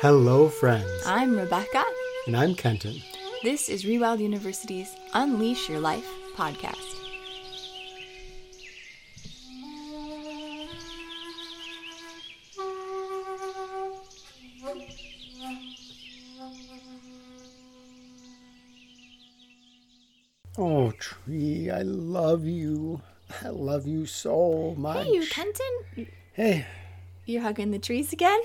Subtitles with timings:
[0.00, 0.90] Hello, friends.
[1.06, 1.82] I'm Rebecca.
[2.26, 3.00] And I'm Kenton.
[3.42, 6.06] This is Rewild University's Unleash Your Life
[6.36, 6.94] podcast.
[20.58, 23.00] Oh, tree, I love you.
[23.42, 25.04] I love you so much.
[25.06, 26.06] Hey, you, Kenton.
[26.32, 26.66] Hey,
[27.26, 28.40] You're hugging the trees again?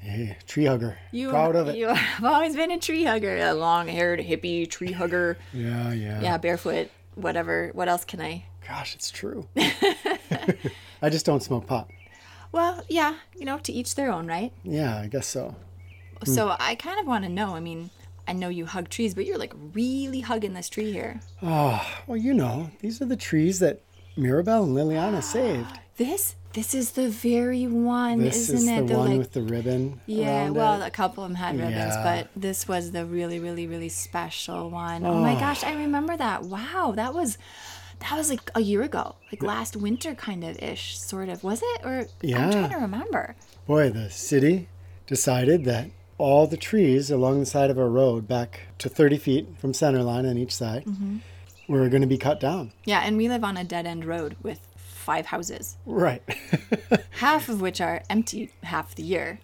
[0.00, 0.98] Hey, tree hugger.
[1.12, 1.76] You, Proud of it.
[1.76, 5.38] You have always been a tree hugger, a long haired, hippie tree hugger.
[5.52, 6.20] Yeah, yeah.
[6.20, 7.70] Yeah, barefoot, whatever.
[7.72, 8.44] What else can I?
[8.66, 9.48] Gosh, it's true.
[11.02, 11.90] I just don't smoke pot.
[12.52, 14.52] Well, yeah, you know, to each their own, right?
[14.64, 15.54] Yeah, I guess so.
[16.24, 16.30] Hmm.
[16.30, 17.54] So I kind of want to know.
[17.54, 17.90] I mean,
[18.26, 21.20] I know you hug trees, but you're like really hugging this tree here.
[21.42, 23.82] Oh, well, you know, these are the trees that
[24.16, 25.80] Mirabelle and Liliana ah, saved.
[25.96, 28.76] This, this is the very one, This isn't is it?
[28.80, 30.00] the They're one like- with the ribbon.
[30.06, 30.86] Yeah, well, it.
[30.86, 32.02] a couple of them had ribbons, Yeah.
[32.02, 35.04] but this was the really, really, really special one.
[35.06, 35.20] Oh.
[35.20, 36.42] my gosh, I remember that.
[36.44, 37.38] Wow, that was
[38.00, 41.44] that was like a year ago, like last winter, kind of ish, sort of.
[41.44, 41.80] Was it?
[41.84, 42.46] Or yeah.
[42.46, 43.36] I'm trying to remember.
[43.66, 44.68] Boy, the city
[45.06, 49.48] decided that all the trees along the side of our road, back to 30 feet
[49.58, 51.18] from center line on each side, Mm-hmm.
[51.68, 52.72] were going to be cut down.
[52.86, 54.60] Yeah, and we live on a dead end road with
[55.10, 56.22] five houses, Right.
[57.10, 59.40] half of which are empty half the year.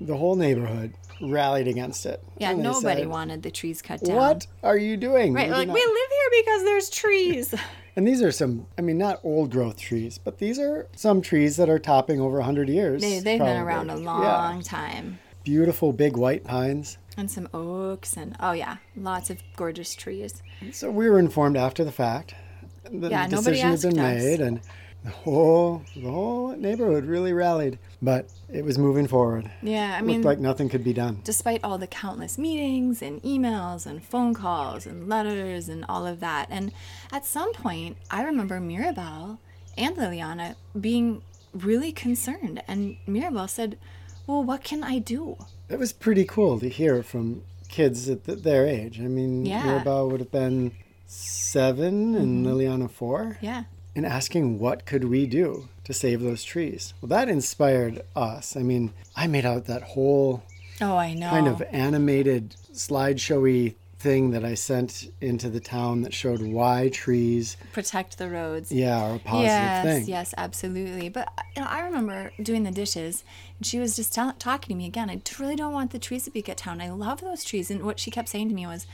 [0.00, 2.20] the whole neighborhood rallied against it.
[2.38, 4.16] Yeah, nobody said, wanted the trees cut down.
[4.16, 5.32] What are you doing?
[5.32, 7.54] Right, We like not-" we live here because there's trees.
[7.96, 11.56] And these are some, I mean, not old growth trees, but these are some trees
[11.58, 13.00] that are topping over 100 years.
[13.00, 14.10] They, they've been around a Yeah.
[14.10, 15.20] long time.
[15.44, 16.98] Beautiful big white pines.
[17.16, 20.42] And some oaks and oh yeah, lots of gorgeous trees.
[20.72, 22.34] So we were informed after the fact.
[22.82, 24.22] That the Yeah, decision had been us.
[24.24, 24.60] made, and
[25.04, 27.78] the whole the whole neighborhood really rallied.
[28.00, 29.50] But it was moving forward.
[29.62, 31.20] Yeah, I mean, Looked like nothing could be done.
[31.24, 36.20] despite all the countless meetings and emails and phone calls and letters and all of
[36.20, 36.48] that.
[36.50, 36.72] And
[37.12, 39.38] at some point, I remember Mirabelle
[39.76, 41.22] and Liliana being
[41.52, 42.62] really concerned.
[42.66, 43.78] And Mirabelle said,
[44.26, 45.36] Well, what can I do?
[45.68, 49.00] It was pretty cool to hear from kids at th their age.
[49.00, 49.64] I mean, Yeah.
[49.64, 50.72] Mirabelle would have been
[51.06, 52.46] 7 and mm-hmm.
[52.46, 53.64] Liliana four, Yeah.
[53.96, 56.94] And asking what could we do to save those trees.
[57.00, 58.56] Well, that inspired us.
[58.56, 60.42] I mean, I made out that whole
[60.80, 61.30] Oh, I know.
[61.30, 67.56] kind of animated slideshowy thing that I sent into the town that showed why trees,
[67.72, 68.70] protect the roads.
[68.70, 70.06] yeah, are a positive yes, thing.
[70.06, 71.08] yes, absolutely.
[71.08, 73.24] But you know, I remember doing the dishes,
[73.58, 75.08] and she was just tell- talking to me again.
[75.08, 76.80] I really don't want the trees to be cut down.
[76.82, 78.86] I love those trees, and what she kept saying to me was,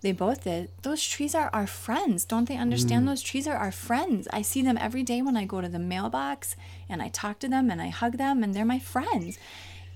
[0.00, 0.70] they both did.
[0.82, 2.24] Those trees are our friends.
[2.24, 3.04] Don't they understand?
[3.04, 3.08] Mm.
[3.08, 4.28] Those trees are our friends.
[4.32, 6.56] I see them every day when I go to the mailbox,
[6.88, 9.38] and I talk to them, and I hug them, and they're my friends.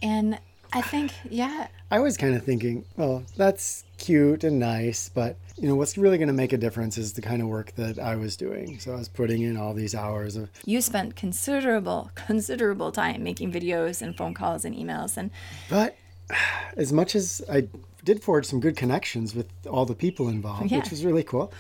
[0.03, 0.39] And
[0.73, 5.69] I think, yeah, I was kind of thinking, well, that's cute and nice, but you
[5.69, 8.17] know what's really going to make a difference is the kind of work that I
[8.17, 8.79] was doing.
[8.81, 13.53] So I was putting in all these hours of you spent considerable, considerable time making
[13.53, 15.31] videos and phone calls and emails, and
[15.69, 15.97] But
[16.77, 17.69] as much as I
[18.05, 20.79] did forge some good connections with all the people involved, Yeah.
[20.79, 21.53] which was really cool,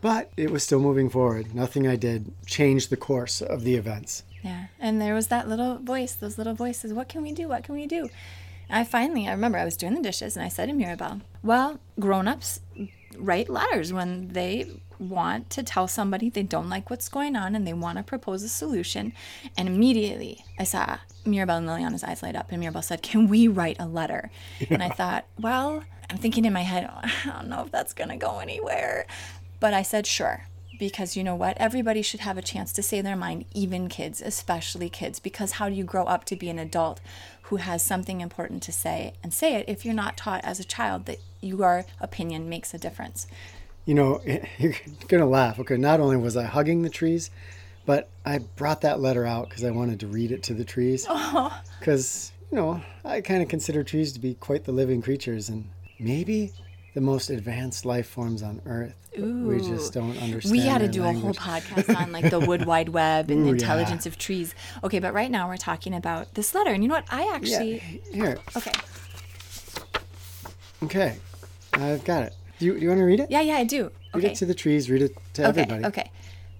[0.00, 1.54] but it was still moving forward.
[1.54, 4.22] Nothing I did changed the course of the events.
[4.42, 6.94] Yeah, and there was that little voice, those little voices.
[6.94, 7.48] What can we do?
[7.48, 8.08] What can we do?
[8.70, 11.80] I finally, I remember I was doing the dishes and I said to Mirabelle, "Well,
[11.98, 12.60] grown-ups
[13.18, 14.66] write letters when they
[15.00, 18.42] want to tell somebody they don't like what's going on and they want to propose
[18.42, 19.12] a solution."
[19.56, 23.48] And immediately, I saw Mirabelle and Liliana's eyes light up, and Mirabelle said, "Can we
[23.48, 24.30] write a letter?"
[24.68, 28.16] And I thought, well, I'm thinking in my head, I don't know if that's gonna
[28.16, 29.06] go anywhere,
[29.60, 30.46] but I said, sure.
[30.78, 31.58] Because you know what?
[31.58, 35.68] Everybody should have a chance to say their mind even kids especially kids because how
[35.68, 37.00] do you grow up to be an adult
[37.42, 40.64] who has something important to say and say it if you're not taught as a
[40.64, 43.26] child that your opinion makes a difference
[43.86, 44.20] You know,
[44.58, 44.74] you're
[45.08, 45.58] going to laugh.
[45.60, 47.30] Okay, not only was I hugging the trees,
[47.86, 51.06] but I brought that letter out because I wanted to read it to the trees.
[51.80, 55.66] Because, you know, I kind of consider trees to be quite the living creatures and
[55.98, 56.52] maybe
[56.92, 58.94] the most advanced life forms on Earth.
[59.18, 60.52] We just don't understand.
[60.52, 63.50] we had to do a whole podcast on like the wood wide web and the
[63.50, 64.10] intelligence yeah.
[64.10, 64.54] of trees
[64.84, 67.32] okay but right now we're talking about this letter and you know what i Yeah,
[67.34, 67.78] actually
[68.12, 68.38] here.
[68.56, 68.72] okay
[70.82, 71.16] Okay,
[71.74, 72.34] I've got it.
[72.60, 73.30] Do you, do you want to read it?
[73.30, 74.88] yeah yeah i do Read okay it to the trees.
[74.88, 75.84] Read it to Okay, everybody.
[75.86, 76.10] okay.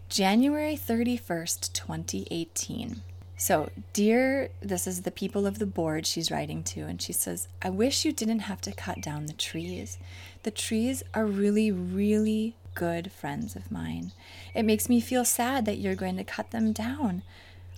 [0.08, 3.02] January 31st, 2018.
[3.36, 7.48] So, dear, this is the people of the board she's writing to, and she says,
[7.62, 9.98] I wish you didn't have to cut down the trees.
[10.42, 14.12] The trees are really, really good friends of mine.
[14.54, 17.22] It makes me feel sad that you're going to cut them down.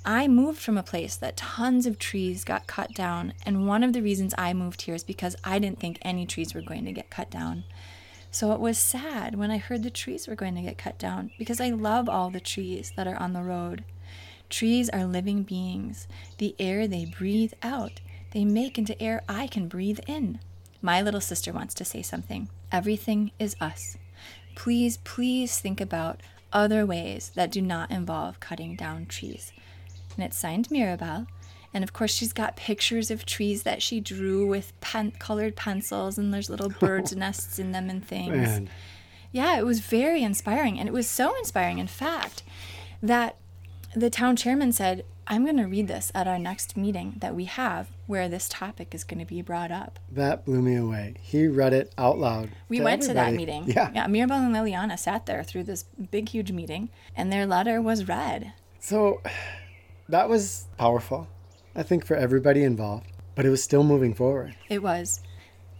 [0.04, 3.92] I moved from a place that tons of trees got cut down, and one of
[3.92, 6.92] the reasons I moved here is because I didn't think any trees were going to
[6.92, 7.64] get cut down.
[8.32, 11.30] So it was sad when I heard the trees were going to get cut down
[11.38, 13.84] because I love all the trees that are on the road.
[14.48, 16.08] Trees are living beings.
[16.38, 18.00] The air they breathe out,
[18.32, 20.40] they make into air I can breathe in.
[20.80, 22.48] My little sister wants to say something.
[22.72, 23.98] Everything is us.
[24.54, 26.20] Please, please think about
[26.54, 29.52] other ways that do not involve cutting down trees.
[30.16, 31.26] And it's signed Mirabelle.
[31.74, 36.18] And of course, she's got pictures of trees that she drew with pen- colored pencils,
[36.18, 38.36] and there's little oh, birds' nests in them and things.
[38.36, 38.70] Man,
[39.30, 40.78] Yeah, it was very inspiring.
[40.78, 42.42] And it was so inspiring, in fact,
[43.02, 43.36] that
[43.94, 47.44] the town chairman said, I'm going to read this at our next meeting that we
[47.44, 49.98] have where this topic is going to be brought up.
[50.10, 51.14] that blew me away.
[51.22, 52.50] He read it out loud.
[52.68, 53.64] We went to that meeting.
[53.66, 53.90] Yeah.
[53.94, 58.08] Yeah, Mirabelle and Liliana sat there through this big, huge meeting, and their letter was
[58.08, 58.52] read.
[58.80, 59.22] So
[60.08, 61.28] that was powerful,
[61.74, 64.54] I think, for everybody involved, but it was still moving forward.
[64.68, 65.20] It was.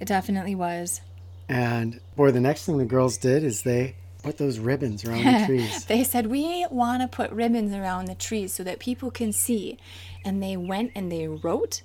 [0.01, 1.01] It definitely was.
[1.49, 5.43] And boy, the next thing the girls did is they put those ribbons around the
[5.47, 5.85] trees.
[5.85, 9.79] They said, We want to put ribbons around the trees so that people can see.
[10.25, 11.83] And they went and they wrote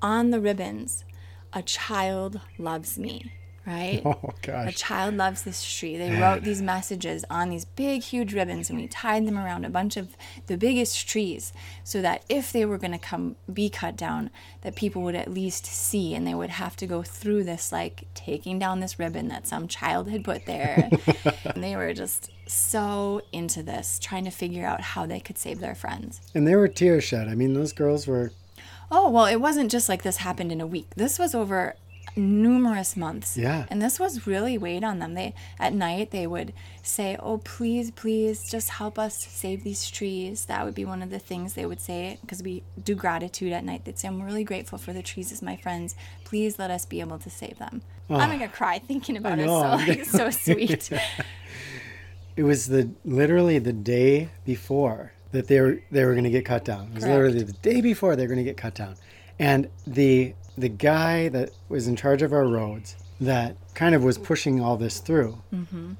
[0.00, 1.04] on the ribbons,
[1.52, 3.32] A child loves me,
[3.68, 4.02] right?
[4.08, 4.74] Oh gosh.
[4.74, 5.96] A child loves this tree.
[5.98, 9.70] They wrote these messages on these big, huge ribbons, and we tied them around a
[9.70, 10.16] bunch of
[10.46, 11.52] the biggest trees
[11.84, 14.30] so that if they were going to come be cut down,
[14.62, 18.04] that people would at least see, and they would have to go through this, like
[18.14, 20.88] taking down this ribbon that some child had put there.
[21.44, 25.60] and they were just so into this, trying to figure out how they could save
[25.60, 26.20] their friends.
[26.34, 27.28] And they were tears shed.
[27.28, 28.32] I mean, those girls were
[28.90, 30.88] Oh, well, it wasn't just like this happened in a week.
[30.96, 31.76] This was over
[32.16, 33.36] numerous months.
[33.36, 33.66] Yeah.
[33.68, 35.14] And this was really weighed on them.
[35.14, 36.52] They at night they would
[36.82, 41.10] say, "Oh, please, please just help us save these trees." That would be one of
[41.10, 43.84] the things they would say because we do gratitude at night.
[43.84, 45.94] They'd say, "I'm really grateful for the trees as my friends.
[46.24, 48.16] Please let us be able to save them." Oh.
[48.16, 49.46] I'm going to cry thinking about it.
[49.46, 50.90] So, like, so sweet.
[52.36, 56.44] it was the literally the day before that they were they were going to get
[56.44, 56.88] cut down.
[56.88, 58.96] It was literally the day before they were going to get cut down.
[59.38, 64.18] And the the guy that was in charge of our roads that kind of was
[64.18, 65.38] pushing all this through.
[65.52, 65.92] Mm-hmm.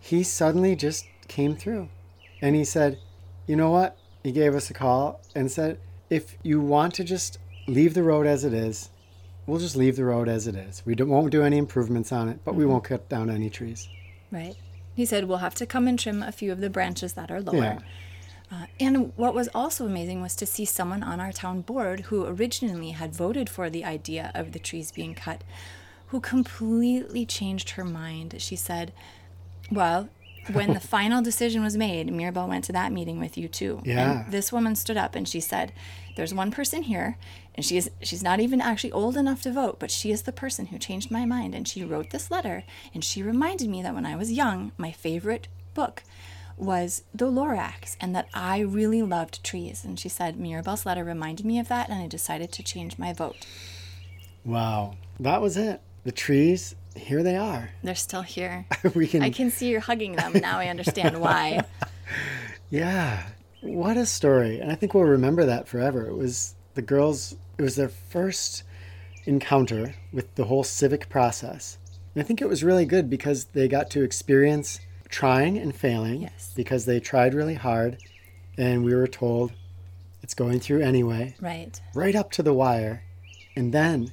[0.00, 1.88] He suddenly just came through.
[2.42, 2.98] And he said,
[3.46, 5.78] "You know what?" He gave us a call and said,
[6.10, 8.90] "If you want to just leave the road as it is,
[9.46, 10.82] we'll just leave the road as it is.
[10.84, 12.72] We don't, won't do any improvements on it, but we mm-hmm.
[12.72, 13.88] won't cut down any trees."
[14.30, 14.56] Right.
[14.94, 17.40] He said, We'll have to come and trim a few of the branches that are
[17.40, 17.56] lower.
[17.56, 17.78] Yeah.
[18.52, 22.24] Uh, and what was also amazing was to see someone on our town board who
[22.26, 25.42] originally had voted for the idea of the trees being cut,
[26.08, 28.34] who completely changed her mind.
[28.38, 28.92] She said,
[29.70, 30.08] Well,
[30.52, 33.80] when the final decision was made, Mirabelle went to that meeting with you too.
[33.84, 34.22] Yeah.
[34.22, 35.72] And this woman stood up and she said,
[36.16, 37.16] There's one person here,
[37.54, 40.32] and she is she's not even actually old enough to vote, but she is the
[40.32, 41.54] person who changed my mind.
[41.54, 44.92] And she wrote this letter, and she reminded me that when I was young, my
[44.92, 46.02] favorite book
[46.56, 49.84] was The Lorax, and that I really loved trees.
[49.84, 53.12] And she said, Mirabelle's letter reminded me of that, and I decided to change my
[53.12, 53.36] vote.
[54.44, 54.96] Wow.
[55.20, 55.80] That was it.
[56.04, 57.70] The trees, here they are.
[57.82, 58.66] They're still here.
[58.94, 60.32] we can I can see you're hugging them.
[60.34, 61.64] Now I understand why.
[62.70, 63.22] Yeah.
[63.60, 64.58] What a story.
[64.58, 66.08] And I think we'll remember that forever.
[66.08, 68.64] It was the girls, it was their first
[69.26, 71.78] encounter with the whole civic process.
[72.14, 74.80] And I think it was really good because they got to experience
[75.14, 76.52] trying and failing Yes.
[76.56, 77.98] because they tried really hard
[78.58, 79.52] and we were told
[80.24, 81.80] it's going through anyway, Right.
[81.94, 83.04] right up to the wire.
[83.54, 84.10] And then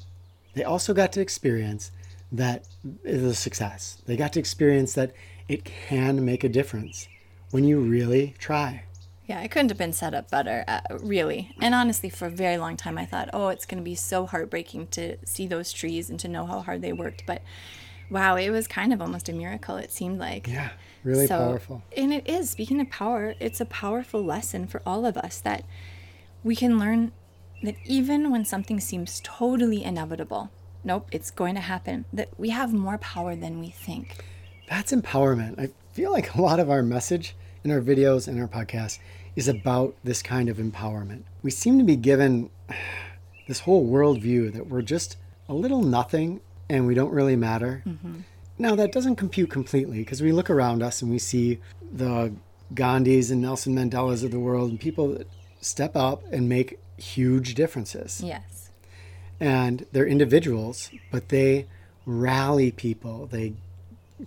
[0.54, 1.92] they also got to experience
[2.32, 2.68] that
[3.04, 3.98] is a success.
[4.06, 5.12] They got to experience that
[5.48, 7.08] it can make a difference
[7.50, 8.84] when you really try.
[9.26, 11.56] Yeah, it couldn't have been set up better, uh, really.
[11.60, 14.28] And honestly, for a very long time, I thought, oh, it's going to be so
[14.28, 17.24] heartbreaking to see those trees and to know how hard they worked.
[17.26, 17.42] But
[18.10, 20.48] wow, it was kind of almost a miracle, it seemed like.
[20.48, 20.72] Yeah,
[21.04, 21.84] really So- powerful.
[21.96, 22.50] And it is.
[22.50, 25.64] Speaking of power, it's a powerful lesson for all of us that
[26.44, 27.12] we can learn
[27.64, 30.50] that even when something seems totally inevitable,
[30.84, 34.24] nope, it's going to happen, that we have more power than we think.
[34.68, 35.60] That's empowerment.
[35.60, 38.98] I feel like a lot of our message in our videos and our podcast
[39.36, 41.24] is about this kind of empowerment.
[41.44, 42.50] We seem to be given
[43.48, 45.18] this whole worldview that we're just
[45.48, 46.40] a little nothing
[46.70, 47.84] and we don't really matter.
[47.86, 48.22] Mm-hmm.
[48.62, 51.58] Now, that doesn't compute completely because we look around us and we see
[51.92, 52.32] the
[52.76, 55.28] Gandhis and Nelson Mandelas of the world and people that
[55.62, 58.70] step up and make huge differences Yes.
[59.40, 61.66] and they're individuals, but they
[62.06, 63.54] rally people, they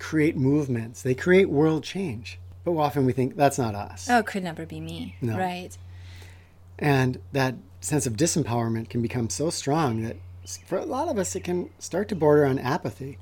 [0.01, 2.41] create movements, they create world change.
[2.65, 4.11] But often we think that's not us.
[4.11, 5.15] Oh, it could never be me.
[5.21, 5.39] No.
[5.39, 5.79] Right.
[6.77, 10.17] And that sense of disempowerment can become so strong that
[10.67, 13.19] for a lot of us, it can start to border on apathy.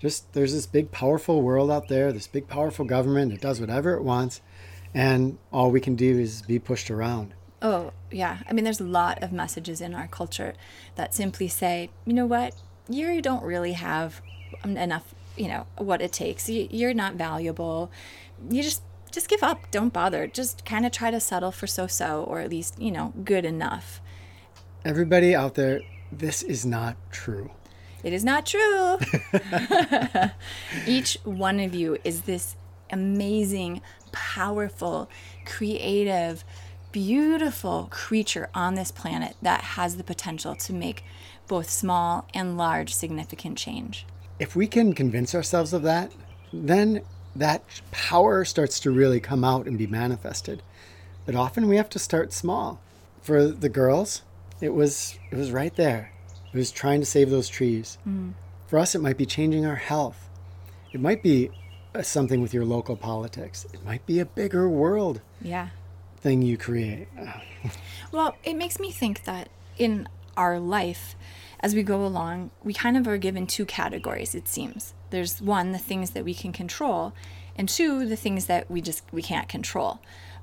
[0.00, 3.94] Just there's this big, powerful world out there, this big, powerful government that does whatever
[3.94, 4.40] it wants,
[4.94, 7.34] and all we can do is be pushed around.
[7.62, 8.38] Oh, yeah.
[8.48, 10.54] I mean, there's a lot of messages in our culture
[10.94, 12.54] that simply say, you know what,
[12.88, 14.22] you don't really have
[14.64, 16.48] enough, you know, what it takes.
[16.48, 17.90] You're not valuable.
[18.48, 19.70] You just just give up.
[19.70, 20.26] Don't bother.
[20.26, 24.00] Just kind of try to settle for so-so or at least, you know, good enough.
[24.84, 25.80] Everybody out there,
[26.10, 27.50] this is not true.
[28.02, 28.98] It is not true.
[30.86, 32.56] Each one of you is this
[32.90, 35.10] amazing, powerful,
[35.44, 36.44] creative,
[36.92, 41.04] beautiful creature on this planet that has the potential to make
[41.46, 44.06] both small and large significant change.
[44.38, 46.12] If we can convince ourselves of that,
[46.52, 47.02] then
[47.36, 50.62] that power starts to really come out and be manifested.
[51.26, 52.80] But often we have to start small.
[53.22, 54.22] For the girls,
[54.60, 56.12] it was it was right there.
[56.52, 57.98] It was trying to save those trees.
[58.06, 58.32] Mm.
[58.66, 60.28] For us, it might be changing our health.
[60.92, 61.50] It might be
[61.94, 63.66] uh, something with your local politics.
[63.72, 65.20] It might be a bigger world.
[65.40, 65.68] Yeah.
[66.16, 67.08] Thing you create.
[68.12, 71.16] well, it makes me think that in our life,
[71.60, 74.94] as we go along, we kind of are given two categories, it seems.
[75.10, 77.12] There's one, the things that we can control,
[77.56, 80.00] and two, the things that we just we can't control.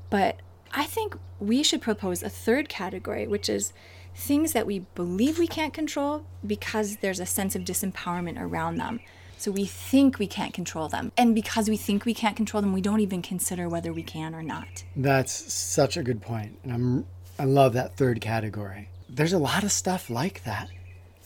[0.10, 3.74] But I think we should propose a third category, which is
[4.18, 9.00] things that we believe we can't control because there's a sense of disempowerment around them.
[9.38, 11.12] So we think we can't control them.
[11.16, 14.34] And because we think we can't control them, we don't even consider whether we can
[14.34, 14.84] or not.
[14.96, 16.58] That's such a good point.
[16.64, 17.06] And I'm
[17.40, 18.90] I love that third category.
[19.08, 20.70] There's a lot of stuff like that.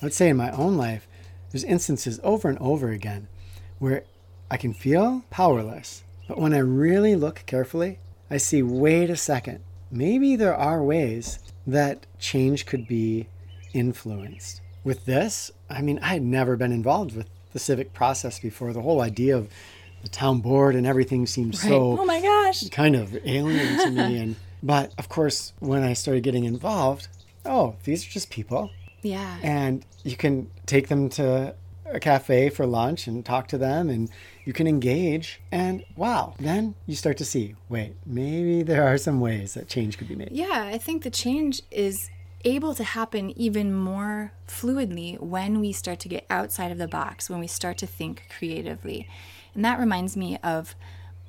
[0.02, 1.08] Would say in my own life,
[1.52, 3.30] there's instances over and over again
[3.80, 4.04] where
[4.50, 6.04] I can feel powerless.
[6.28, 11.40] But when I really look carefully, I see wait a second, maybe there are ways
[11.68, 13.28] that change could be
[13.74, 14.62] influenced.
[14.84, 18.74] With this, I mean, I had never been involved with the civic process before.
[18.74, 19.50] The whole idea of
[20.02, 21.70] the town board and everything seemed right.
[21.70, 25.94] so oh my gosh kind of alien to me and but of course when i
[25.94, 27.08] started getting involved
[27.46, 28.72] oh these are just people
[29.04, 31.54] yeah and you can take them to
[31.94, 34.10] a cafe for lunch and talk to them and
[34.46, 39.20] you can engage and wow then you start to see wait maybe there are some
[39.20, 40.30] ways that change could be made.
[40.32, 42.10] Yeah i think the change is
[42.46, 47.30] able to happen even more fluidly when we start to get outside of the box
[47.30, 49.08] when we start to think creatively.
[49.54, 50.76] And that reminds me of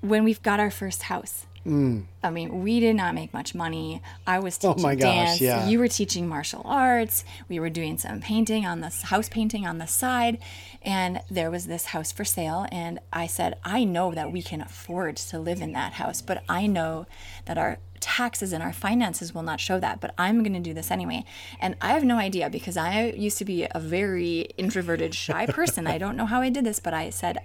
[0.01, 2.05] when we've got our first house Mm.
[2.23, 4.03] I mean, we did not make much money.
[4.27, 5.31] I was oh teaching oh dance.
[5.33, 5.69] Gosh, yeah.
[5.69, 7.25] You were teaching martial arts.
[7.49, 10.39] We were doing some painting on the house painting on the side,
[10.83, 12.67] and there was this house for sale.
[12.73, 16.43] And I said, I know that we can afford to live in that house, but
[16.49, 17.07] I know
[17.45, 20.75] that our taxes and our finances will not show that, but I'm going to do
[20.75, 21.25] this anyway.
[21.61, 25.87] And I have no idea because I used to be a very introverted, shy person.
[25.87, 27.39] I don't know how I did this, but I said,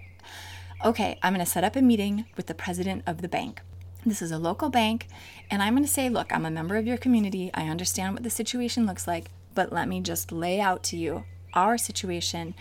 [0.83, 3.62] okay, I'm going to set up a meeting with the president of the bank.
[4.06, 5.08] This is a local bank,
[5.51, 7.51] and I'm going to say, look, I'm a member of your community.
[7.54, 11.25] I understand what the situation looks like, but let me just lay out to you
[11.54, 12.54] our situation,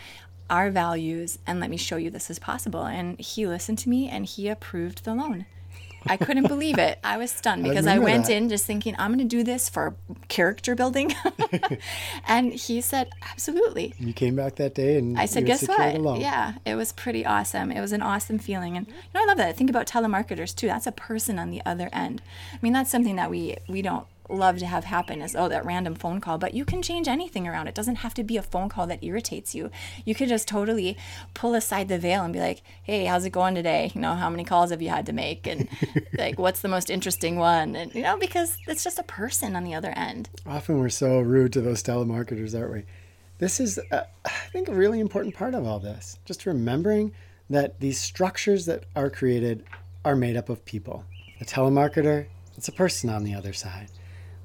[0.48, 2.86] our values, and let me show you this is possible.
[2.86, 5.46] And he listened to me and he approved the loan.
[6.08, 6.98] I couldn't believe it.
[7.04, 8.32] I was stunned because I, I went that.
[8.34, 9.94] in just thinking, I'm going to do this for
[10.28, 11.14] character building.
[12.26, 13.94] and he said, absolutely.
[13.98, 16.20] You came back that day and I said, guess what?
[16.20, 17.70] Yeah, it was pretty awesome.
[17.70, 18.76] It was an awesome feeling.
[18.76, 19.48] And you know, I love that.
[19.48, 20.66] I think about telemarketers too.
[20.66, 22.22] That's a person on the other end.
[22.52, 25.64] I mean, that's something that we, we don't love to have happen is oh that
[25.64, 27.68] random phone call but you can change anything around.
[27.68, 29.70] It doesn't have to be a phone call that irritates you.
[30.04, 30.96] You could just totally
[31.34, 33.90] pull aside the veil and be like hey how's it going today?
[33.94, 35.46] You know how many calls have you had to make?
[35.46, 35.68] And
[36.18, 37.76] like what's the most interesting one?
[37.76, 40.28] And you know because it's just a person on the other end.
[40.46, 42.84] Often we're so rude to those telemarketers aren't we?
[43.38, 46.18] This is uh, i think a really important part of all this.
[46.24, 47.12] Just remembering
[47.50, 49.64] that these structures that are created
[50.04, 51.04] are made up of people.
[51.38, 53.90] The telemarketer it's a person on the other side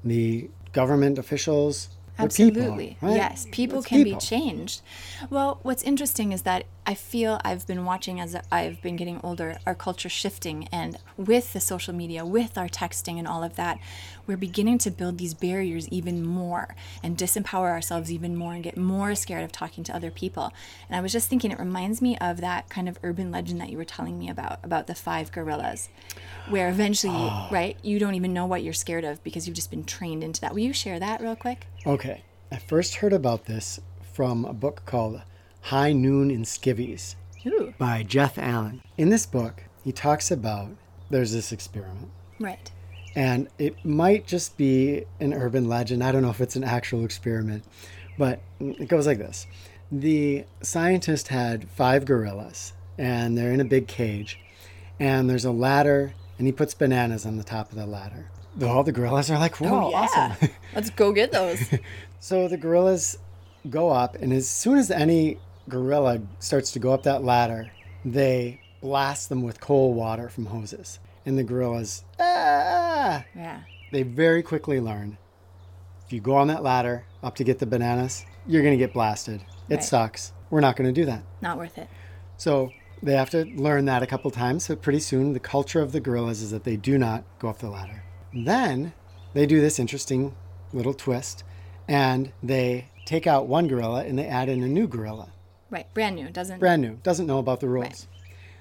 [0.04, 1.88] the government officials.
[2.18, 2.88] Absolutely.
[2.88, 3.16] People, right?
[3.16, 4.20] Yes, people it's can people.
[4.20, 4.82] be changed.
[5.30, 9.56] Well, what's interesting is that I feel I've been watching as I've been getting older,
[9.64, 10.68] our culture shifting.
[10.72, 13.78] And with the social media, with our texting and all of that,
[14.26, 18.76] we're beginning to build these barriers even more and disempower ourselves even more and get
[18.76, 20.52] more scared of talking to other people.
[20.88, 23.70] And I was just thinking, it reminds me of that kind of urban legend that
[23.70, 25.88] you were telling me about, about the five gorillas,
[26.48, 27.48] where eventually, oh.
[27.52, 30.40] right, you don't even know what you're scared of because you've just been trained into
[30.40, 30.52] that.
[30.52, 31.66] Will you share that real quick?
[31.86, 32.22] Okay.
[32.50, 33.80] I first heard about this
[34.12, 35.22] from a book called
[35.62, 37.14] High Noon in Skivvies
[37.46, 37.74] Ooh.
[37.78, 38.82] by Jeff Allen.
[38.96, 40.70] In this book, he talks about
[41.10, 42.10] there's this experiment.
[42.40, 42.70] Right.
[43.14, 46.02] And it might just be an urban legend.
[46.02, 47.64] I don't know if it's an actual experiment,
[48.18, 49.46] but it goes like this
[49.90, 54.38] The scientist had five gorillas, and they're in a big cage,
[54.98, 58.30] and there's a ladder, and he puts bananas on the top of the ladder.
[58.62, 59.98] All the gorillas are like, whoa, Oh, yeah.
[59.98, 60.48] awesome.
[60.74, 61.60] Let's go get those.
[62.20, 63.18] So the gorillas
[63.68, 65.38] go up, and as soon as any
[65.68, 67.70] gorilla starts to go up that ladder,
[68.04, 70.98] they blast them with cold water from hoses.
[71.24, 73.60] And the gorillas, ah, yeah.
[73.92, 75.18] they very quickly learn
[76.04, 78.92] if you go on that ladder up to get the bananas, you're going to get
[78.92, 79.40] blasted.
[79.68, 79.84] It Right.
[79.84, 80.32] sucks.
[80.50, 81.22] We're not going to do that.
[81.40, 81.88] Not worth it.
[82.36, 82.70] So
[83.02, 84.64] they have to learn that a couple times.
[84.64, 87.60] So pretty soon, the culture of the gorillas is that they do not go up
[87.60, 88.02] the ladder.
[88.34, 88.92] Then
[89.32, 90.34] they do this interesting
[90.72, 91.44] little twist
[91.88, 95.32] and they take out one gorilla and they add in a new gorilla.
[95.72, 95.92] Right.
[95.94, 96.28] Brand new.
[96.28, 96.60] Doesn't.
[96.60, 97.86] Brand new, doesn't know about the rules.
[97.86, 98.06] Right.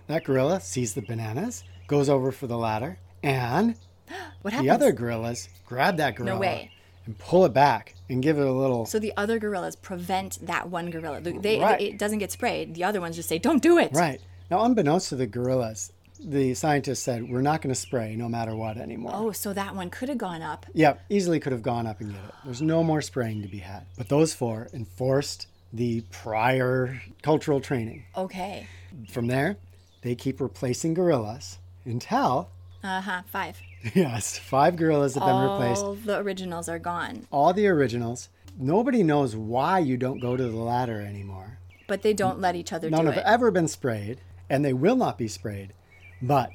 [0.07, 3.75] That gorilla sees the bananas, goes over for the ladder, and
[4.41, 6.71] what the other gorillas grab that gorilla way.
[7.05, 8.85] and pull it back and give it a little.
[8.85, 11.21] So the other gorillas prevent that one gorilla.
[11.21, 11.81] They, Right.
[11.81, 12.73] It doesn't get sprayed.
[12.73, 14.21] The other ones just say, "Don't do it." Right.
[14.49, 15.91] Now, unbeknownst to the gorillas,
[16.23, 19.11] the scientists said, we're not going to spray no matter what anymore.
[19.15, 20.65] Oh, so that one could have gone up.
[20.73, 22.33] Yep, easily could have gone up and get it.
[22.45, 23.85] There's no more spraying to be had.
[23.97, 28.03] But those four enforced the prior cultural training.
[28.15, 28.67] Okay.
[29.09, 29.57] From there,
[30.01, 32.49] they keep replacing gorillas until,
[32.83, 33.21] Uh huh.
[33.31, 33.61] Five.
[33.95, 35.83] yes, five gorillas have been replaced.
[35.83, 38.29] All the originals are gone, All the originals.
[38.57, 41.57] Nobody knows why you don't go to the ladder anymore.
[41.87, 43.23] but they don't let each other None do have it.
[43.25, 45.73] ever been sprayed, and they will not be sprayed.
[46.21, 46.51] But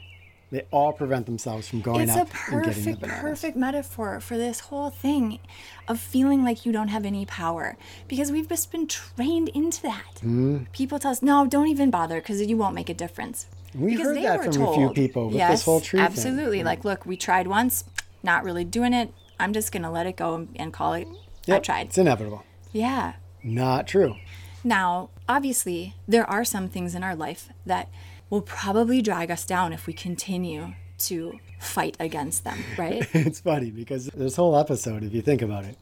[0.50, 3.20] they all prevent themselves from going It's up and getting the perfect, bananas.
[3.20, 5.40] perfect metaphor for this whole thing
[5.88, 7.76] of feeling like you don't have any power
[8.06, 10.14] because we've just been trained into that.
[10.16, 10.64] Mm-hmm.
[10.72, 13.46] People tell us, no, don't even bother because you won't make a difference.
[13.74, 16.06] We because heard that from a few people with this whole tree thing.
[16.06, 16.62] Absolutely.
[16.62, 17.84] Like, look, we tried once,
[18.22, 19.12] not really doing it.
[19.40, 21.08] I'm just going to let it go and call it.
[21.48, 21.88] I tried.
[21.88, 22.44] It's inevitable.
[22.72, 23.14] Yeah.
[23.42, 24.16] Not true.
[24.64, 27.88] Now, obviously, there are some things in our life that
[28.30, 33.06] will probably drag us down if we continue to fight against them, right?
[33.14, 35.76] it's funny because this whole episode, if you think about it,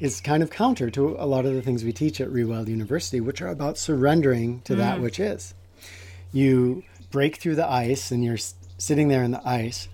[0.00, 3.20] is kind of counter to a lot of the things we teach at Rewild University,
[3.20, 5.02] which are about surrendering to that mm.
[5.02, 5.54] which is.
[6.32, 8.38] You break through the ice and you're
[8.78, 9.88] sitting there in the ice.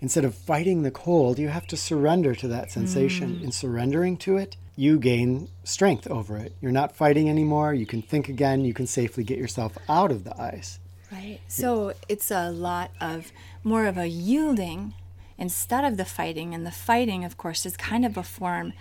[0.00, 3.36] Instead of fighting the cold, you have to surrender to that sensation.
[3.36, 3.44] Mm.
[3.44, 6.54] In surrendering to it, you gain strength over it.
[6.60, 7.74] You're not fighting anymore.
[7.74, 8.64] You can think again.
[8.64, 10.78] You can safely get yourself out of the ice.
[11.12, 11.40] Right.
[11.46, 14.94] So it's a lot of more of a yielding
[15.36, 16.54] instead of the fighting.
[16.54, 18.72] And the fighting, of course, is kind of a form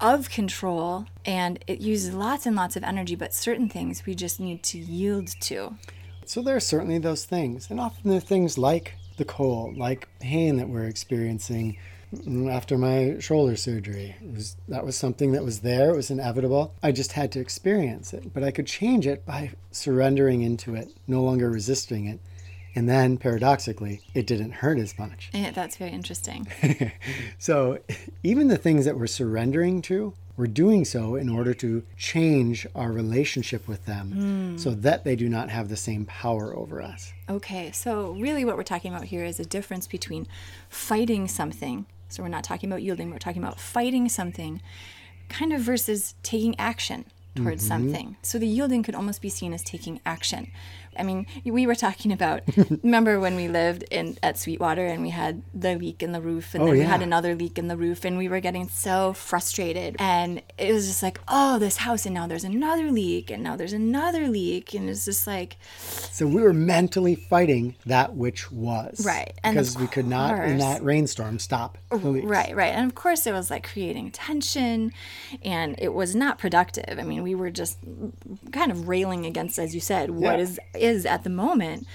[0.00, 4.38] of control and it uses lots and lots of energy, but certain things we just
[4.38, 5.76] need to yield to.
[6.26, 10.56] So there are certainly those things, and often they're things like the cold, like pain
[10.56, 11.78] that we're experiencing
[12.50, 14.16] after my shoulder surgery.
[14.20, 15.90] It was, that was something that was there.
[15.90, 16.74] It was inevitable.
[16.82, 20.88] I just had to experience it, but I could change it by surrendering into it,
[21.06, 22.20] no longer resisting it.
[22.74, 25.30] And then, paradoxically, it didn't hurt as much.
[25.32, 26.46] And that's very interesting.
[27.38, 27.78] So,
[28.22, 32.92] even the things that we're surrendering to, we're doing so in order to change our
[32.92, 34.56] relationship with them hmm.
[34.58, 37.12] so that they do not have the same power over us.
[37.28, 40.26] Okay, so really what we're talking about here is a difference between
[40.68, 41.86] fighting something.
[42.08, 44.62] So we're not talking about yielding, we're talking about fighting something
[45.28, 47.68] kind of versus taking action towards mm-hmm.
[47.68, 48.16] something.
[48.22, 50.50] So the yielding could almost be seen as taking action.
[50.98, 52.42] I mean, we were talking about
[52.82, 56.54] remember when we lived in at Sweetwater and we had the leak in the roof
[56.54, 59.12] and Oh, then we had another leak in the roof and we were getting so
[59.12, 63.42] frustrated and it was just like, oh, this house and now there's another leak and
[63.42, 68.50] now there's another leak and it's just like So we were mentally fighting that which
[68.52, 69.04] was.
[69.04, 72.26] Right, Because we could not, in that rainstorm, stop the leaks.
[72.26, 72.72] Right, right.
[72.74, 74.92] And of course, it was like creating tension
[75.42, 76.98] and it was not productive.
[76.98, 77.78] I mean, we were just
[78.52, 80.42] kind of railing against, as you said, what Yeah.
[80.44, 81.86] is is at the moment.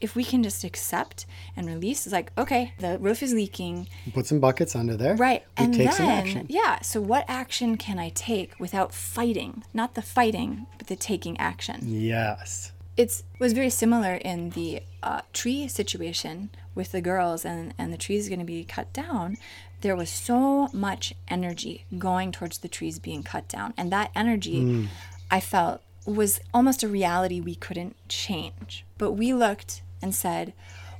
[0.00, 3.88] If we can just accept and release, it's like, okay, the roof is leaking.
[4.14, 5.16] Put some buckets under there.
[5.16, 5.42] Right.
[5.58, 6.46] We and take then, some action.
[6.48, 6.80] yeah.
[6.82, 9.64] So, what action can I take without fighting?
[9.74, 12.70] Not the fighting, but the taking action Yes.
[12.96, 17.98] it's was very similar in the uh, tree situation with the girls and and the
[18.06, 19.36] trees going to be cut down
[19.80, 24.88] there was so much energy going towards the trees being cut down and that energy
[25.30, 25.80] i felt
[26.14, 30.52] was almost a reality we couldn't change but we looked and said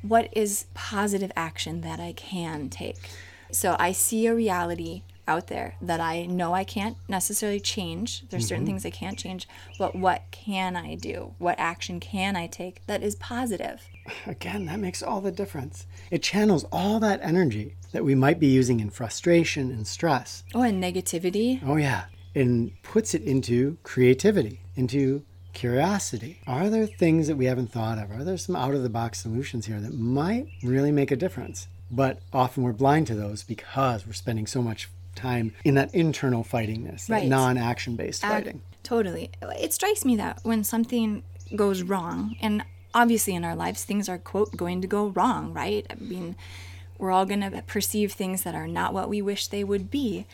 [0.02, 3.10] what is positive action that i can take
[3.50, 8.26] so i see a reality out there that I know I can't necessarily change.
[8.30, 8.72] There's certain mm-hmm.
[8.72, 9.46] things I can't change,
[9.78, 11.34] but what can I do?
[11.38, 13.86] What action can I take that is positive?
[14.26, 15.86] Again, that makes all the difference.
[16.10, 20.42] It channels all that energy that we might be using in frustration and stress.
[20.54, 21.60] Oh, and negativity.
[21.64, 22.04] Oh, yeah.
[22.34, 26.40] And puts it into creativity, into curiosity.
[26.46, 28.10] Are there things that we haven't thought of?
[28.12, 31.66] Are there some out of the box solutions here that might really make a difference?
[31.90, 36.44] But often we're blind to those because we're spending so much time in that internal
[36.44, 38.60] fightingness, that non action based fighting.
[38.82, 39.30] Totally.
[39.42, 41.24] It strikes me that when something
[41.56, 42.62] goes wrong, and
[42.94, 45.86] obviously in our lives things are quote going to go wrong, right?
[45.90, 46.36] I mean,
[46.98, 50.26] we're all going to perceive things that are not what we wish they would be.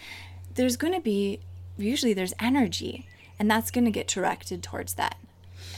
[0.54, 1.40] There's going to be
[1.76, 3.06] usually there's energy,
[3.38, 5.16] and that's going to get directed towards that.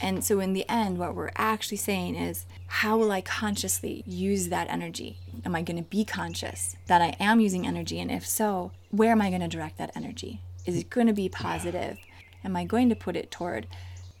[0.01, 4.49] And so in the end what we're actually saying is how will I consciously use
[4.49, 5.17] that energy?
[5.45, 9.11] Am I going to be conscious that I am using energy and if so, where
[9.11, 10.41] am I going to direct that energy?
[10.65, 11.97] Is it going to be positive?
[12.43, 13.67] Am I going to put it toward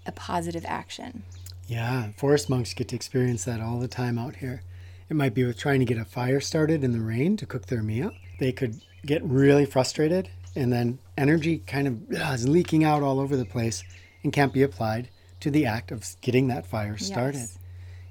[0.05, 1.23] a positive action?
[1.67, 4.63] Yeah, forest monks get to experience that all the time out here.
[5.09, 7.67] It might be with trying to get a fire started in the rain to cook
[7.67, 8.11] their meal.
[8.39, 13.19] They could get really frustrated, and then energy kind of uh, is leaking out all
[13.19, 13.83] over the place
[14.23, 17.37] and can't be applied to the act of getting that fire started.
[17.37, 17.59] Yes.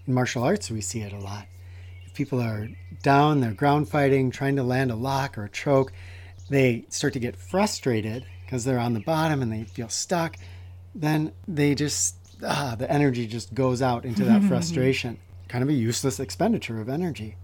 [0.07, 1.47] In martial arts, we see it a lot.
[2.07, 2.69] If people are
[3.03, 5.93] down, they're ground fighting, trying to land a lock or a choke,
[6.49, 10.37] they start to get frustrated because they're on the bottom and they feel stuck.
[10.95, 15.19] Then they just, ah, the energy just goes out into that frustration.
[15.49, 17.37] Kind of a useless expenditure of energy.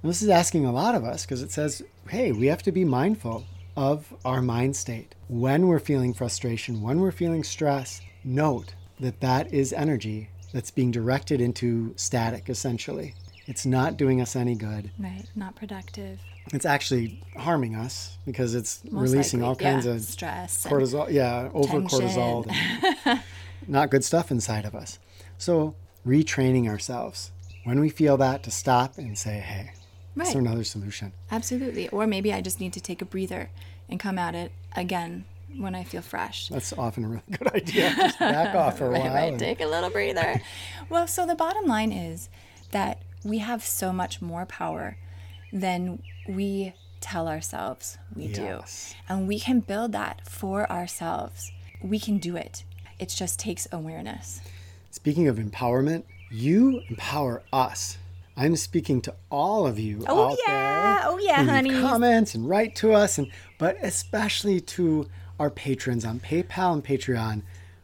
[0.00, 2.70] And this is asking a lot of us because it says, hey, we have to
[2.70, 3.44] be mindful
[3.78, 5.14] of our mind state.
[5.28, 10.90] When we're feeling frustration, when we're feeling stress, note that that is energy that's being
[10.90, 13.14] directed into static, essentially.
[13.46, 14.90] It's not doing us any good.
[14.98, 16.18] Right, not productive.
[16.52, 20.66] It's actually harming us because it's Most releasing likely, all kinds yeah, of stress.
[20.66, 21.08] cortisol.
[21.12, 22.52] Yeah, over cortisol.
[23.06, 23.22] and
[23.68, 24.98] not good stuff inside of us.
[25.38, 27.30] So, retraining ourselves
[27.62, 29.70] when we feel that to stop and say, hey,
[30.20, 30.32] is Right.
[30.34, 31.12] there another solution?
[31.30, 31.88] Absolutely.
[31.88, 33.50] Or maybe I just need to take a breather
[33.88, 35.24] and come at it again
[35.56, 36.48] when I feel fresh.
[36.48, 37.94] That's often a really good idea.
[37.96, 39.14] Just back off for a Right, while.
[39.14, 39.30] right.
[39.32, 40.40] and- Take a little breather.
[40.88, 42.28] well, so the bottom line is
[42.70, 44.96] that we have so much more power
[45.52, 48.94] than we tell ourselves we Yes.
[49.08, 49.14] do.
[49.14, 51.50] And we can build that for ourselves.
[51.82, 52.64] We can do it.
[52.98, 54.40] It just takes awareness.
[54.90, 57.96] Speaking of empowerment, you empower us.
[58.40, 60.52] I'm speaking to all of you Oh, out yeah.
[61.00, 61.00] there.
[61.10, 61.80] Oh, yeah, who leave honeys.
[61.80, 65.08] Comments and write to us, and but especially to
[65.40, 67.42] our patrons on PayPal and Patreon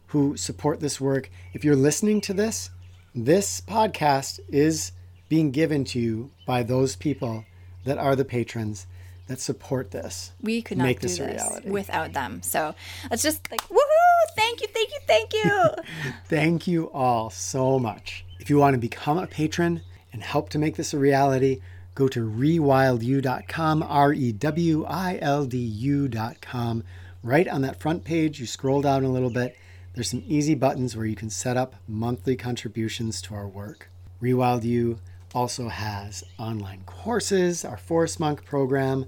[0.08, 1.28] who support this work.
[1.52, 2.70] If you're listening to this,
[3.16, 4.92] this podcast is
[5.28, 7.44] being given to you by those people
[7.84, 8.86] that are the patrons
[9.26, 10.30] that support this.
[10.40, 11.70] We could not Make do this this, a reality.
[11.70, 12.42] without them.
[12.42, 12.74] So
[13.10, 14.34] let's just like, woohoo!
[14.36, 15.70] Thank you, thank you, thank you.
[16.26, 18.24] Thank you all so much.
[18.38, 19.80] If you want to become a patron
[20.14, 21.60] and help to make this a reality,
[21.94, 26.84] go to rewildu.com, R E W I L D U.com.
[27.22, 29.56] Right on that front page, you scroll down a little bit.
[29.94, 33.90] There's some easy buttons where you can set up monthly contributions to our work.
[34.22, 34.98] Rewild U
[35.34, 39.04] also has online courses, our Forest Monk program,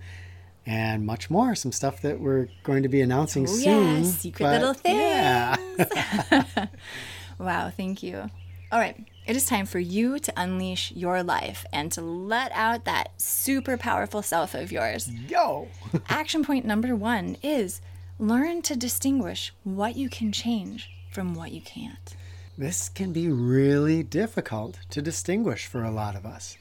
[0.64, 1.54] and much more.
[1.54, 3.96] Some stuff that we're going to be announcing Oh, soon.
[3.96, 4.98] yeah, secret little things.
[4.98, 6.66] Yeah.
[7.38, 8.30] Wow, thank you.
[8.72, 12.84] All right, it is time for you to unleash your life and to let out
[12.84, 15.08] that super powerful self of yours.
[15.28, 15.68] Yo!
[16.08, 17.80] Action point number one is
[18.18, 22.14] learn to distinguish what you can change from what you can't.
[22.56, 26.56] This can be really difficult to distinguish for a lot of us.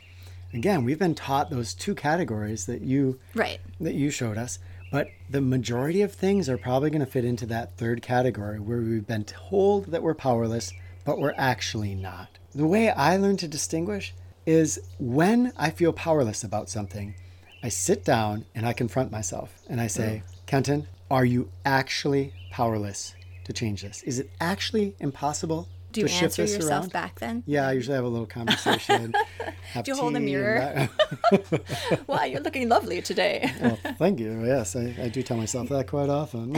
[0.54, 3.60] Again, we've been taught those two categories that you Right.
[3.80, 4.60] that you showed us,
[4.92, 8.80] but the majority of things are probably going to fit into that third category where
[8.80, 10.72] we've been told that we're powerless,
[11.04, 12.30] but we're actually not.
[12.56, 14.14] The way I learn to distinguish
[14.46, 17.14] is when I feel powerless about something,
[17.62, 20.46] I sit down and I confront myself and I say, mm.
[20.46, 23.14] Kenton, are you actually powerless
[23.44, 24.04] to change this?
[24.04, 26.94] Is it actually impossible Do you to shift answer yourself around?
[26.94, 27.44] back then?
[27.46, 29.14] Yeah, I usually have a little conversation.
[29.74, 30.88] have Do you hold a mirror?
[32.08, 33.52] wow, you're looking lovely today.
[33.60, 34.46] well, thank you.
[34.46, 36.56] Yes, I, I do tell myself that quite often.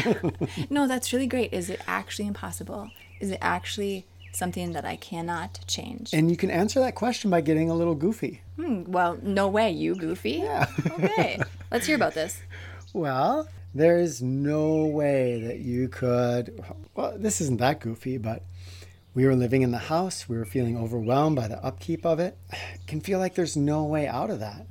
[0.69, 1.51] no, that's really great.
[1.53, 2.91] Is it actually impossible?
[3.19, 4.05] Is it actually
[4.37, 6.13] something that I cannot change?
[6.13, 8.41] and you can answer that question by getting a little goofy.
[8.55, 10.41] Hmm, well, no way, you goofy.
[10.43, 10.67] Yeah.
[10.99, 11.39] okay,
[11.71, 12.41] let's hear about this.
[12.93, 16.63] Well, there is no way that you could.
[16.95, 18.43] Well, this isn't that goofy, but
[19.13, 20.29] we were living in the house.
[20.29, 22.37] We were feeling overwhelmed by the upkeep of it.
[22.51, 24.67] It can feel like there's no way out of that.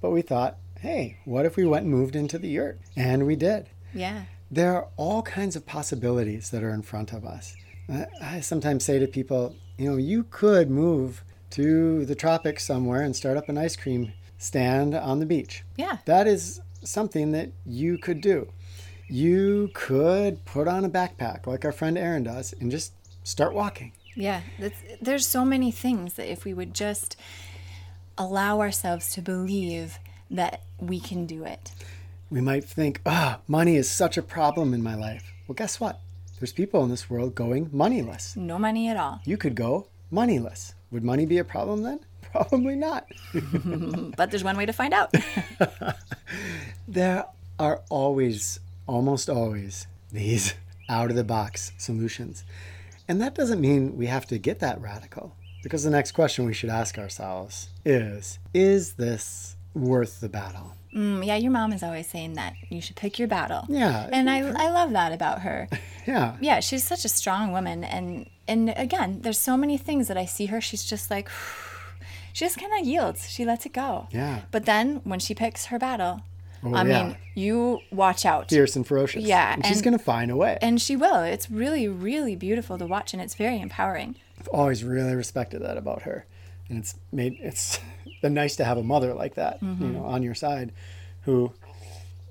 [0.00, 2.80] But we thought, hey, what if we went and moved into the yurt?
[2.96, 3.68] And we did.
[3.94, 4.24] Yeah.
[4.50, 7.54] There are all kinds of possibilities that are in front of us.
[7.90, 13.02] I, I sometimes say to people, you know, you could move to the tropics somewhere
[13.02, 15.64] and start up an ice cream stand on the beach.
[15.76, 15.98] Yeah.
[16.06, 18.50] That is something that you could do.
[19.08, 22.92] You could put on a backpack like our friend Aaron does and just
[23.24, 23.92] start walking.
[24.14, 24.42] Yeah.
[24.58, 27.16] That's, there's so many things that if we would just
[28.16, 29.98] allow ourselves to believe
[30.30, 31.72] that we can do it.
[32.30, 35.32] We might think, ah, money is such a problem in my life.
[35.48, 36.00] Well, guess what?
[36.40, 38.34] There's people in this world going moneyless.
[38.34, 39.20] No money at all.
[39.26, 40.74] You could go moneyless.
[40.90, 42.00] Would money be a problem then?
[42.32, 43.06] Probably not.
[44.16, 45.14] But there's one way to find out.
[46.88, 47.26] There
[47.58, 50.54] are always, almost always, these
[50.88, 52.42] out of the box solutions.
[53.06, 55.36] And that doesn't mean we have to get that radical.
[55.62, 60.72] Because the next question we should ask ourselves is Is this worth the battle?
[60.94, 63.64] Mm, yeah, your mom is always saying that you should pick your battle.
[63.68, 64.08] Yeah.
[64.12, 65.68] And I, I love that about her.
[66.06, 66.36] Yeah.
[66.40, 67.84] Yeah, she's such a strong woman.
[67.84, 71.28] And, and again, there's so many things that I see her, she's just like,
[72.32, 73.28] she just kind of yields.
[73.28, 74.08] She lets it go.
[74.10, 74.40] Yeah.
[74.50, 76.22] But then when she picks her battle,
[76.64, 77.02] Oh, I yeah.
[77.04, 78.48] mean, you watch out.
[78.50, 79.22] Fierce and ferocious.
[79.24, 80.58] Yeah, And she's going to find a way.
[80.60, 81.20] And she will.
[81.22, 84.16] It's really, really beautiful to watch, and it's very empowering.
[84.40, 86.26] I've always really respected that about her,
[86.70, 87.78] and it's made it's
[88.22, 90.72] been nice to have a mother like that, you know, on your side,
[91.22, 91.52] who,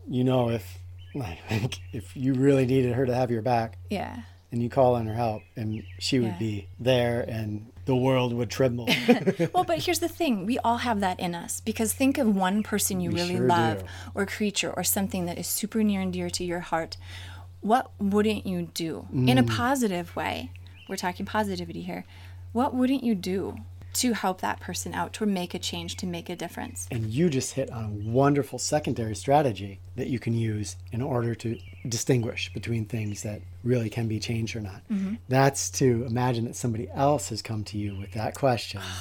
[0.07, 0.77] you know, if
[1.13, 4.21] like if you really needed her to have your back, Yeah.
[4.51, 6.39] and you call on her help, and she would Yeah.
[6.39, 8.87] be there, and the world would tremble.
[9.53, 12.61] Well, but here's the thing we all have that in us because think of one
[12.63, 13.85] person you We really sure love do.
[14.13, 16.97] or creature or something that is super near and dear to your heart.
[17.61, 19.39] What wouldn't you do in Mm.
[19.39, 20.51] a positive way?
[20.87, 22.05] We're talking positivity here.
[22.53, 23.57] What wouldn't you do
[23.93, 26.87] to help that person out, to make a change, to make a difference?
[26.91, 31.35] and you just hit on a wonderful secondary strategy that you can use in order
[31.35, 34.81] to distinguish between things that really can be changed or not.
[34.91, 35.15] Mm-hmm.
[35.27, 38.81] That's to imagine that somebody else has come to you with that question.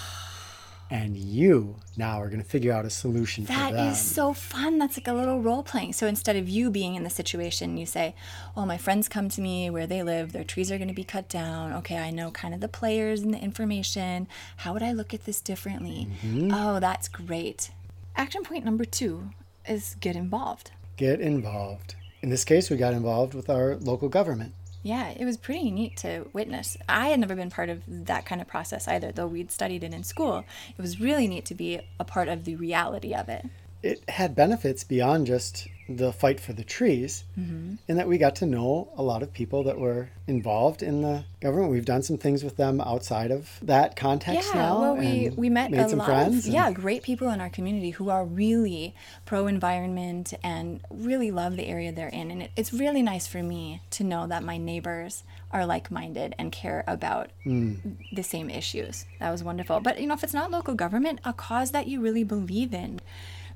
[0.91, 4.79] And you now are going to figure out a solution for That is so fun.
[4.79, 5.93] That's like a little role playing.
[5.93, 8.15] So instead of you being in the situation, you say,
[8.57, 11.05] Well, my friends come to me where they live, their trees are going to be
[11.05, 11.75] cut down.
[11.75, 14.29] Okay, I know kind of the players and the information.
[14.59, 16.09] How would I look at this differently?
[16.25, 16.53] Mm-hmm.
[16.55, 17.71] Oh, that's great.
[18.17, 19.31] Action point number two
[19.69, 20.71] is get involved.
[20.97, 21.95] Get involved.
[22.23, 24.55] In this case, we got involved with our local government.
[24.89, 26.79] Yeah, it was pretty neat to witness.
[26.89, 29.93] I had never been part of that kind of process either, though we'd studied it
[29.93, 30.47] in school.
[30.71, 33.45] It was really neat to be a part of the reality of it.
[33.83, 37.77] It had benefits beyond just the fight for the trees, Mm-hmm.
[37.89, 41.25] in that we got to know a lot of people that were involved in the
[41.41, 41.71] government.
[41.71, 44.81] We've done some things with them outside of that context Yeah, now.
[44.81, 46.39] well, we, and we met made a some lot friends.
[46.41, 51.31] of and- yeah great people in our community who are really pro environment and really
[51.31, 54.43] love the area they're in, and it, it's really nice for me to know that
[54.43, 59.07] my neighbors are like minded and care about the same issues.
[59.21, 59.81] That was wonderful.
[59.81, 63.01] But you know, if it's not local government, a cause that you really believe in,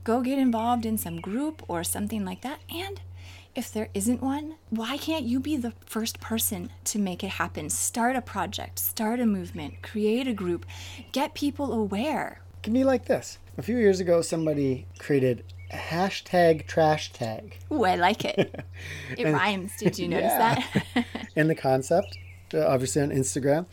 [0.05, 3.01] go get involved in some group or something like that, and.
[3.55, 7.69] If there isn't one, why can't you be the first person to make it happen?
[7.69, 10.65] Start a project, start a movement, create a group,
[11.12, 12.41] get people aware.
[12.57, 13.37] It can be like this.
[13.59, 17.59] A few years ago, somebody created a hashtag trash tag.
[17.71, 18.65] Ooh, I like it.
[19.19, 19.73] It rhymes.
[19.79, 20.57] Did you notice Yeah.
[20.95, 21.07] that?
[21.37, 22.17] And the concept,
[22.55, 23.67] uh, obviously on Instagram,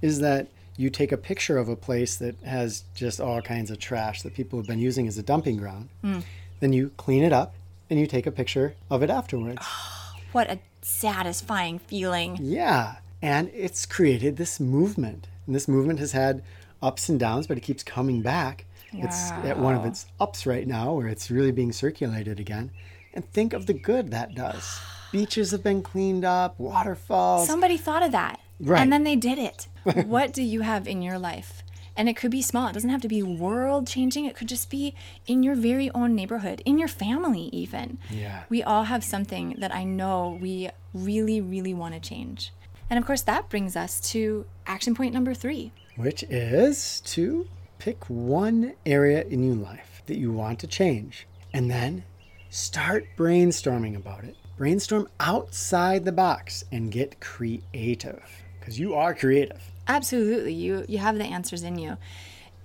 [0.00, 3.78] is that you take a picture of a place that has just all kinds of
[3.78, 5.88] trash that people have been using as a dumping ground.
[6.02, 6.20] Hmm.
[6.60, 7.54] Then you clean it up
[7.88, 9.66] and you take a picture of it afterwards.
[10.32, 12.38] what a satisfying feeling.
[12.40, 12.96] Yeah.
[13.22, 15.28] And it's created this movement.
[15.46, 16.42] And this movement has had
[16.82, 18.66] ups and downs, but it keeps coming back.
[18.92, 22.70] It's at one of its ups right now where it's really being circulated again.
[23.12, 24.80] And think of the good that does.
[25.12, 27.46] Beaches have been cleaned up, waterfalls.
[27.46, 28.40] Somebody thought of that.
[28.60, 28.80] Right.
[28.80, 29.68] And then they did it.
[30.06, 31.62] what do you have in your life?
[31.96, 32.68] And it could be small.
[32.68, 34.26] It doesn't have to be world changing.
[34.26, 34.94] It could just be
[35.26, 37.98] in your very own neighborhood, in your family, even.
[38.10, 38.42] Yeah.
[38.50, 42.52] We all have something that I know we really, really want to change.
[42.90, 45.72] And of course, that brings us to action point number three.
[45.96, 47.46] which is to
[47.78, 52.04] pick one area in your life that you want to change and then
[52.50, 54.36] start brainstorming about it.
[54.58, 58.22] Brainstorm outside the box and get creative
[58.66, 59.62] because you are creative.
[59.86, 60.52] Absolutely.
[60.52, 61.96] You you have the answers in you.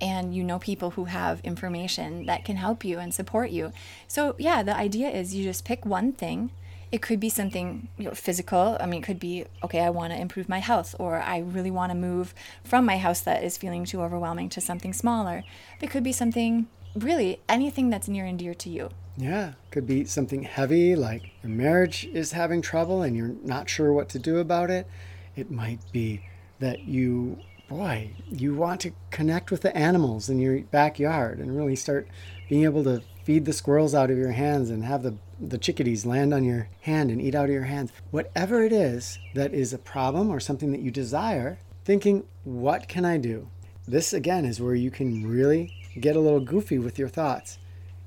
[0.01, 3.71] And you know people who have information that can help you and support you.
[4.07, 6.49] So yeah, the idea is you just pick one thing.
[6.91, 8.77] It could be something you know, physical.
[8.79, 9.81] I mean, it could be okay.
[9.81, 12.33] I want to improve my health, or I really want to move
[12.63, 15.43] from my house that is feeling too overwhelming to something smaller.
[15.81, 18.89] It could be something really anything that's near and dear to you.
[19.17, 23.93] Yeah, could be something heavy like your marriage is having trouble and you're not sure
[23.93, 24.87] what to do about it.
[25.35, 26.21] It might be
[26.59, 27.39] that you,
[27.69, 32.07] boy, you want to connect with the animals in your backyard and really start
[32.49, 36.05] being able to feed the squirrels out of your hands and have the, the chickadees
[36.05, 37.91] land on your hand and eat out of your hands.
[38.11, 43.05] Whatever it is that is a problem or something that you desire, thinking, what can
[43.05, 43.47] I do?
[43.87, 47.57] This again is where you can really get a little goofy with your thoughts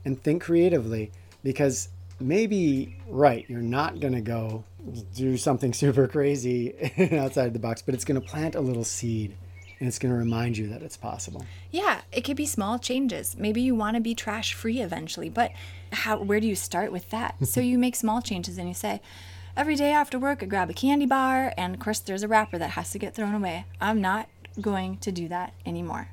[0.04, 1.10] and think creatively
[1.42, 1.88] because
[2.20, 4.64] maybe right you're not going to go
[5.14, 6.74] do something super crazy
[7.18, 9.36] outside the box but it's going to plant a little seed
[9.80, 11.44] and it's going to remind you that it's possible.
[11.70, 13.36] Yeah it could be small changes.
[13.36, 15.52] Maybe you want to be trash free eventually but
[15.92, 17.36] how where do you start with that?
[17.44, 19.00] So you make small changes and you say
[19.56, 22.58] every day after work i grab a candy bar and of course there's a wrapper
[22.58, 23.66] that has to get thrown away.
[23.80, 24.28] I'm not
[24.60, 26.08] going to do that anymore.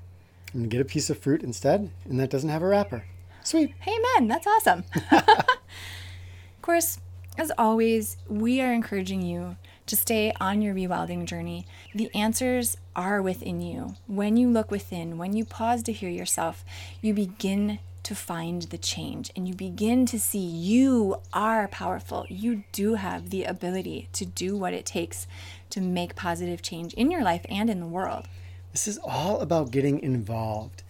[0.53, 3.05] And get a piece of fruit instead and that doesn't have a wrapper.
[3.43, 3.73] Sweet.
[3.79, 4.83] Hey man that's awesome.
[5.11, 6.99] Of course
[7.41, 9.55] as always we are encouraging you
[9.87, 11.65] to stay on your rewilding journey.
[11.95, 13.95] The answers are within you.
[14.05, 16.63] When you look within, when you pause to hear yourself,
[17.01, 22.27] you begin to find the change and you begin to see you are powerful.
[22.29, 25.25] You do have the ability to do what it takes
[25.71, 28.27] to make positive change in your life and in the world.
[28.71, 30.83] This is all about getting involved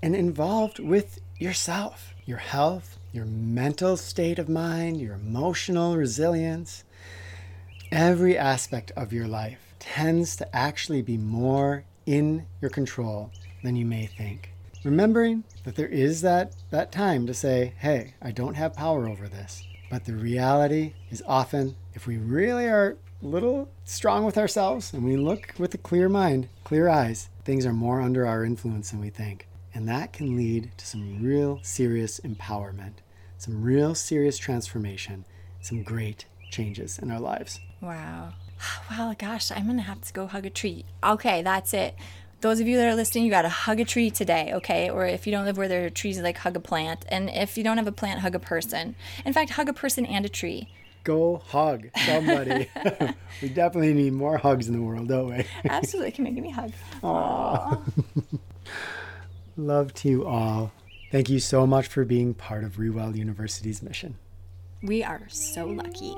[0.00, 6.84] and involved with yourself, your health, your mental state of mind, your emotional resilience
[7.90, 13.30] every aspect of your life tends to actually be more in your control
[13.64, 14.52] than you may think.
[14.84, 19.28] Remembering that there is that, that time to say, hey, I don't have power over
[19.28, 19.64] this.
[19.90, 25.04] But the reality is often, if we really are a little strong with ourselves and
[25.04, 29.00] we look with a clear mind, clear eyes, things are more under our influence than
[29.00, 29.48] we think.
[29.72, 32.94] And that can lead to some real serious empowerment,
[33.38, 35.24] some real serious transformation,
[35.60, 37.60] some great changes in our lives.
[37.80, 38.32] Wow.
[38.90, 40.84] Well, gosh, I'm going to have to go hug a tree.
[41.04, 41.94] Okay, that's it.
[42.40, 44.88] Those of you that are listening, you got to hug a tree today, okay?
[44.88, 47.04] Or if you don't live where there are trees, like hug a plant.
[47.08, 48.94] And if you don't have a plant, hug a person.
[49.24, 50.68] In fact, hug a person and a tree.
[51.04, 52.68] Go hug somebody.
[53.42, 55.44] we definitely need more hugs in the world, don't we?
[55.68, 56.12] Absolutely.
[56.12, 56.72] Can make me a hug.
[57.02, 57.80] Aww.
[59.56, 60.72] Love to you all.
[61.10, 64.16] Thank you so much for being part of Rewild University's mission.
[64.82, 66.14] We are so lucky.